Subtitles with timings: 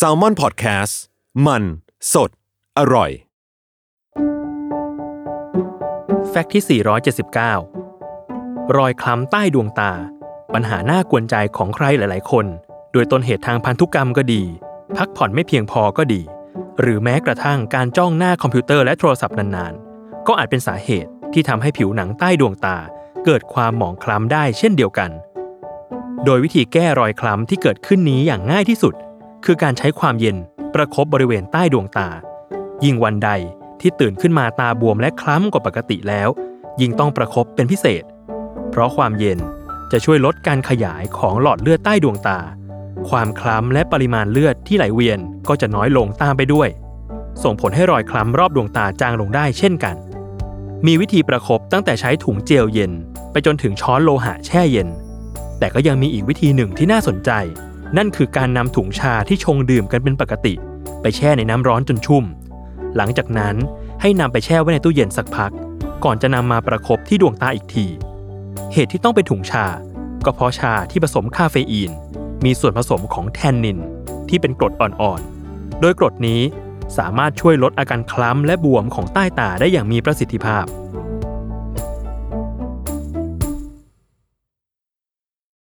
[0.06, 0.94] a l ม o n PODCAST
[1.46, 1.62] มัน
[2.12, 2.30] สด
[2.78, 3.10] อร่อย
[6.28, 6.80] แฟกต์ที่
[7.94, 9.92] 479 รอยคล้ำใต้ดวงตา
[10.54, 12.46] ปัญหาหน้ากวนใจของใครหลาย ๆ คน
[12.92, 14.42] โดยต้นเหตุทางพันธุกรรมก็ดี
[14.96, 16.22] พักผ่อนไม่เพียงพอก็ดี
[16.80, 22.78] หรือแม้กระทั่งการจ้องหน้าคอมพิวเตอร์และโทรศัพท์นาน ๆ ก็อาจเป็นสาเหตุที่ทำให้ผิวหนังใต้ดวงตา
[23.24, 25.10] เกิดความหมองคล้ำได้เช่นเดียวกัน
[26.24, 28.94] โดยวิธีแก้รอยคล้ำที่เกิดขึ้นนี้อย่างง่ายที่สุด
[29.44, 30.36] คือการใช้ความเย็น
[30.74, 32.08] ประคบบริเวณใต้ดวงตา
[32.84, 33.30] ยิ่งวันใด
[33.80, 36.28] ที่ตื่นขึ้นมาตาบวมและคล้ำกว่าปกติแล้ว
[36.80, 38.04] ยิ่งต้องประคบเป็นพิเศษ
[38.70, 39.38] เพราะความเย็น
[39.92, 42.40] จะช่วยลดการขยายของหลอดเลือดใต้ดวงตา
[43.08, 46.68] ความคล้ำและปริมาณเลือดที่ไหลเวียนก็จะน้อยลงตามไปด้วย
[47.42, 49.96] ส่งผลให้รอยคล้ำรอบดวงตาจางลงได้เช่นกัน
[50.86, 52.92] มีวิธีประคบตั้งแต่ใช้ถุงเจลเย็น
[53.30, 54.88] ไปจนถึงช้อนโลหะแช่เย็น
[55.58, 57.30] แต่ก็ยังมีอีกวิธีหนึ่งที่น่าสนใจ
[57.96, 60.54] นั่นคือการนำถุงชาที่ชงดื่มกันเป็นปกติ
[61.02, 62.24] ไปแช่ในน้ำร้อนจนชุ่ม
[62.96, 63.56] หลังจากนั้น
[64.00, 65.52] ให้นำไปแช่ไว้ในตู้เย็นสักพัก
[66.04, 67.86] ก่อนจะนำมาประคบที่ดวงตาอีกที
[68.72, 69.66] เหตุที่ต้องเป็นถุงชา
[70.24, 71.90] ก็เพราะชาที่ผสมคาเฟอีน
[72.44, 73.78] มีส่วนผสมของแทนนิน
[74.28, 76.40] ที่เป็นกรดอ่อนๆ โดยกรดนี้
[76.98, 80.64] สามารถช่วยลดอาการคล้ำและบวมของใต้ตาได้อย่างมีประสิทธิภาพ